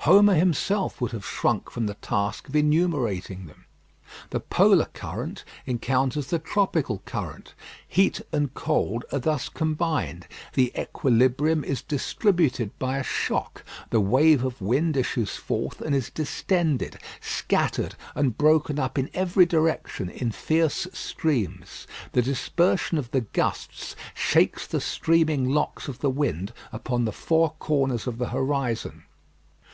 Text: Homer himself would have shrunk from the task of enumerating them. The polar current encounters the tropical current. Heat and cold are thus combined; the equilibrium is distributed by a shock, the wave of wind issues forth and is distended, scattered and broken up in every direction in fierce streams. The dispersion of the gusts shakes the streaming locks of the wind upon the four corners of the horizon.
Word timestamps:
Homer 0.00 0.34
himself 0.34 1.00
would 1.00 1.12
have 1.12 1.24
shrunk 1.24 1.70
from 1.70 1.86
the 1.86 1.94
task 1.94 2.50
of 2.50 2.54
enumerating 2.54 3.46
them. 3.46 3.64
The 4.28 4.40
polar 4.40 4.84
current 4.92 5.42
encounters 5.64 6.26
the 6.26 6.38
tropical 6.38 6.98
current. 7.06 7.54
Heat 7.88 8.20
and 8.30 8.52
cold 8.52 9.06
are 9.10 9.18
thus 9.18 9.48
combined; 9.48 10.26
the 10.52 10.70
equilibrium 10.78 11.64
is 11.64 11.80
distributed 11.80 12.78
by 12.78 12.98
a 12.98 13.02
shock, 13.02 13.64
the 13.88 14.02
wave 14.02 14.44
of 14.44 14.60
wind 14.60 14.98
issues 14.98 15.36
forth 15.36 15.80
and 15.80 15.94
is 15.94 16.10
distended, 16.10 16.98
scattered 17.22 17.94
and 18.14 18.36
broken 18.36 18.78
up 18.78 18.98
in 18.98 19.08
every 19.14 19.46
direction 19.46 20.10
in 20.10 20.30
fierce 20.30 20.86
streams. 20.92 21.86
The 22.12 22.20
dispersion 22.20 22.98
of 22.98 23.12
the 23.12 23.22
gusts 23.22 23.96
shakes 24.12 24.66
the 24.66 24.78
streaming 24.82 25.48
locks 25.48 25.88
of 25.88 26.00
the 26.00 26.10
wind 26.10 26.52
upon 26.70 27.06
the 27.06 27.12
four 27.12 27.52
corners 27.58 28.06
of 28.06 28.18
the 28.18 28.28
horizon. 28.28 29.04